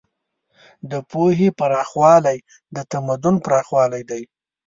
د 0.91 0.93
پوهې 1.11 1.49
پراخوالی 1.59 2.37
د 2.75 2.77
تمدن 2.91 3.35
پراخوالی 3.45 4.03
دی. 4.09 4.23